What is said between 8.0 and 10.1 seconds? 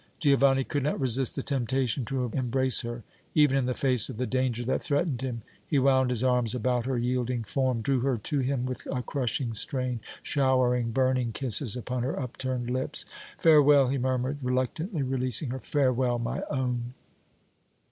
to him with a crushing strain,